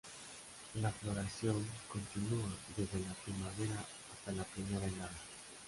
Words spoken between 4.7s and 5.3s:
helada.